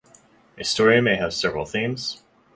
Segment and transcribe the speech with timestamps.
[0.57, 2.23] A story may have several themes.